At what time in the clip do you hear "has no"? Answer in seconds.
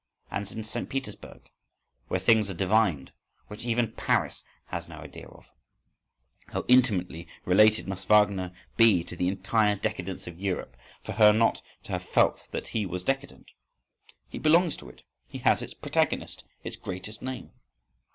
4.69-4.95